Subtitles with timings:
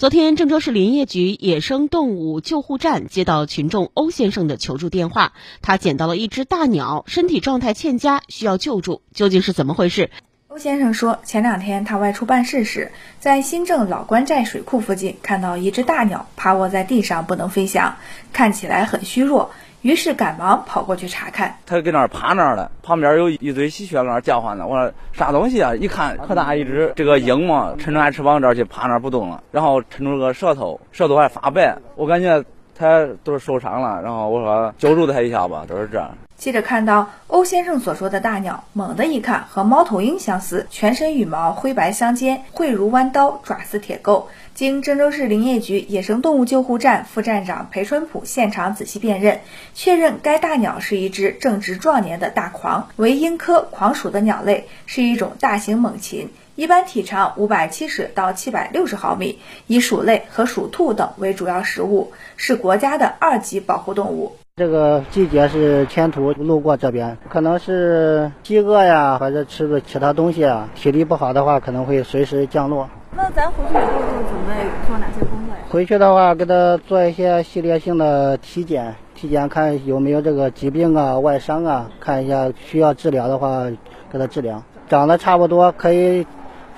[0.00, 9.02] 昨天，郑州市林业局野生动物救护站接到群众欧先生的求助电话，他捡到了一只大鸟，身体状态欠佳，需要救助。
[9.12, 10.10] 究竟是怎么回事？
[10.48, 17.96] 欧先生说，前两天他外出办事时，在新郑老关寨水库附近看到一只大鸟趴卧在地上不能飞翔，
[18.32, 19.50] 看起来很虚弱。
[19.82, 24.66] 于是赶忙跑过去查看，他搁那儿趴那儿了，旁边有一堆喜鹊搁那儿叫唤呢。
[24.66, 25.74] 我说啥东西啊？
[25.74, 32.44] 一看可大一只，这个鹰嘛，抻着翅膀这儿去趴那儿不动了，然后抻出个舌头，舌头还发白，我感觉
[32.80, 34.00] 他都是受伤了。
[34.02, 36.10] 然后我说救助他一下吧，都是这样。
[36.38, 44.26] 记者看到欧先生所说的大鸟，猛地一看和猫头鹰相似，全身羽毛灰白相间，喙如弯刀，爪似铁钩。
[44.54, 49.40] 经郑州市林业局野生动物救护站副站长裴春普现场仔细辨认，
[49.74, 64.36] 确认该大鸟是一只正值壮年的大狂，为鹰科狂属的鸟类，是一种大型猛禽，一般体长五百七十到七百六十毫米，以鼠类和鼠兔等为主要食物，是国家的二级保护动物。
[64.56, 72.86] 这个季节是迁徒路过这边，可能是饥饿呀，或者吃的其他东西啊，体力不好的话，可能会随时降落。
[73.16, 74.52] 那咱回去以后就准备
[74.86, 75.62] 做哪些工作呀？
[75.70, 83.64] 回去的话，给他做一些系列性的体检，体检看有没有这个疾病啊、外伤啊，看一下需要治疗的话，
[84.12, 84.62] 给他治疗。
[84.90, 86.26] 长得差不多可以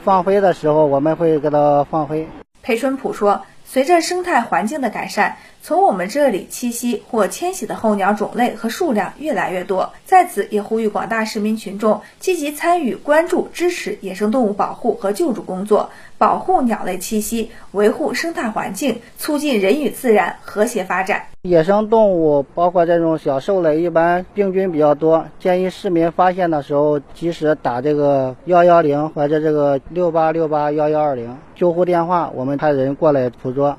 [0.04, 2.28] 放飞的时候，我们会给它放飞。
[2.62, 3.42] 裴春普说。
[3.64, 9.92] 随着生态环境的改善，从我们这里栖息或迁徙的候鸟种类和数量越来越多。
[10.04, 21.22] 在此，也呼吁广大市民群众积极参与、关注、支持野生动物保护和救助工作，保护鸟类栖息，维护生态环境，促进人与自然和谐发展。
[21.42, 33.78] 野生动物包括这种小兽类，一般病菌比较多，建议市民发现的时候及时打这个幺幺零或者这个六八六八幺幺二零救护电话，我们派人过来捕捉。